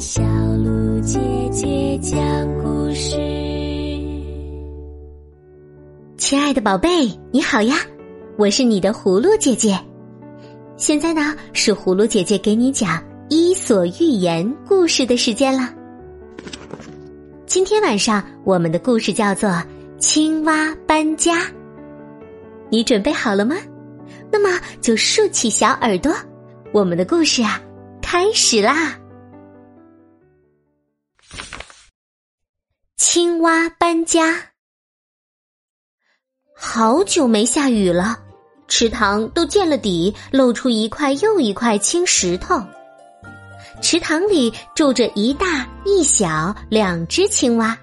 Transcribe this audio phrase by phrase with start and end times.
[0.00, 1.18] 小鹿姐
[1.52, 2.18] 姐讲
[2.62, 3.16] 故事。
[6.16, 7.76] 亲爱的宝贝，你好呀，
[8.36, 9.78] 我是你的葫芦姐姐。
[10.76, 12.98] 现在呢，是葫芦姐姐给你讲
[13.28, 15.72] 《伊索寓言》故事的时间了。
[17.46, 19.48] 今天晚上我们的故事叫做
[19.98, 21.36] 《青蛙搬家》，
[22.68, 23.54] 你准备好了吗？
[24.32, 26.12] 那么就竖起小耳朵，
[26.72, 27.60] 我们的故事啊，
[28.02, 28.98] 开始啦！
[33.34, 34.52] 青蛙搬家，
[36.56, 38.16] 好久没下雨了，
[38.68, 42.62] 池塘都见了底，露出一块又一块青石头。
[43.82, 47.76] 池塘里住着一大一小两只青蛙。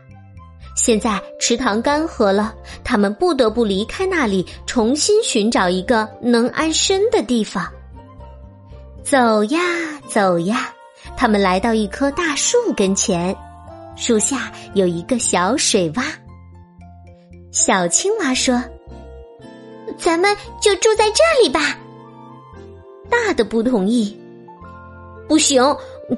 [0.78, 7.70] 现在池塘干涸了，他们不得不离开那里，重新寻找一个能安身的地方。
[9.04, 9.60] 走呀
[10.08, 10.74] 走呀，
[11.18, 13.36] 他们来到一棵大树跟前，
[14.02, 16.04] 树下有一个小水洼。
[17.52, 18.62] 小青蛙说
[19.96, 21.78] ：“咱们就住在这里吧。”
[23.12, 24.20] 大的不同意
[25.30, 25.64] ：“不行，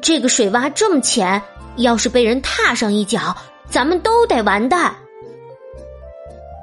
[0.01, 1.41] 这个水洼这么浅，
[1.75, 3.35] 要是被人踏上一脚。”
[3.69, 4.95] 咱们都得完蛋。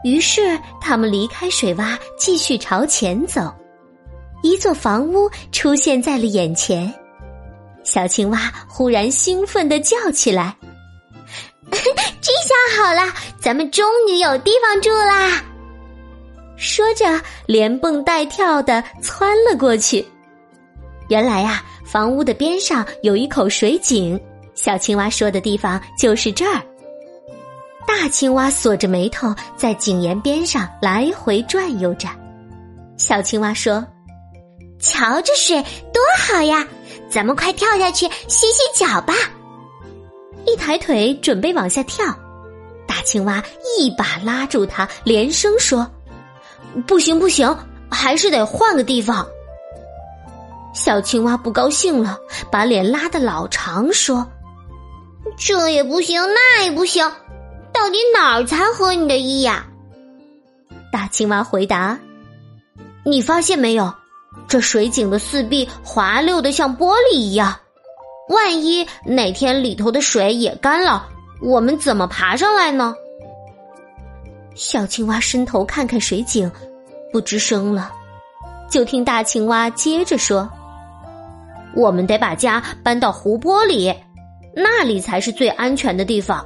[0.04, 3.52] 于是他们离开水洼，继续朝前走。
[4.42, 6.92] 一座房屋出现在了眼前，
[7.82, 10.56] 小青蛙忽然兴奋的叫起来
[12.61, 15.42] ：“那好了，咱们终于有地方住啦！”
[16.58, 20.06] 说着，连蹦带跳的窜了过去。
[21.08, 24.20] 原来呀，房屋的边上有一口水井，
[24.55, 26.61] 小青蛙说的地方就是这儿。
[27.86, 32.08] 大青蛙锁着眉头，在井沿边上来回转悠着。
[32.98, 33.84] 小青蛙说
[34.78, 36.66] ：“瞧这水多好呀，
[37.11, 39.14] 咱们快跳下去洗洗脚吧。”
[40.47, 42.05] 一抬腿准备往下跳，
[43.00, 43.43] 青蛙
[43.78, 45.87] 一把拉住他，连声说
[46.87, 47.56] ：“不行不行，
[47.91, 49.27] 还是得换个地方。”
[50.72, 52.19] 小青蛙不高兴了，
[52.50, 54.27] 把脸拉得老长，说
[55.37, 57.10] ：“这也不行，那也不行。”
[57.72, 59.66] 到底哪儿才合你的意呀？
[60.93, 61.99] 大青蛙回答
[63.05, 63.93] ：“你发现没有，
[64.49, 67.56] 这水井的四壁滑溜的像玻璃一样。
[68.28, 71.09] 万一哪天里头的水也干了，
[71.41, 72.95] 我们怎么爬上来呢？”
[74.55, 76.51] 小青蛙伸头看看水井，
[77.12, 77.93] 不吱声了。
[78.69, 80.49] 就听大青蛙接着说
[81.75, 83.95] ：“我们得把家搬到湖泊里，
[84.55, 86.45] 那里才是最安全的地方。”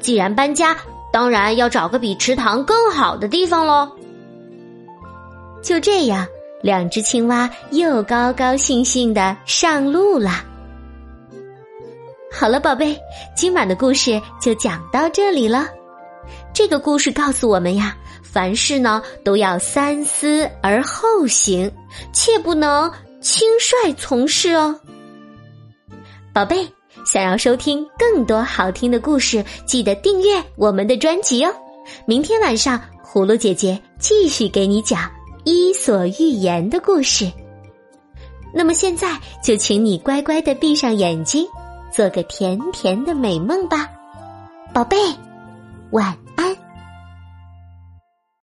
[0.00, 0.76] 既然搬家，
[1.12, 3.88] 当然要找个比池塘更好的地方喽。
[5.62, 6.26] 就这样，
[6.60, 10.44] 两只青蛙又高高兴兴的上路了。
[12.36, 12.98] 好了，宝贝，
[13.36, 15.68] 今晚的故事就讲到这里了。
[16.52, 21.70] 这个故事告诉我们呀，凡事呢都要三思而后行，
[22.12, 22.90] 切不能
[23.20, 24.78] 轻率从事哦。
[26.32, 26.68] 宝贝。
[27.04, 31.54] 想要收听更多好听的故事，记得订阅我们的专辑哦。
[32.06, 35.02] 明天晚上，葫芦姐姐继续给你讲
[35.44, 37.30] 《伊索寓言》的故事。
[38.54, 41.46] 那么现在就请你乖乖的闭上眼睛，
[41.94, 43.88] 做个甜甜的美梦吧，
[44.72, 44.96] 宝贝，
[45.92, 46.23] 晚。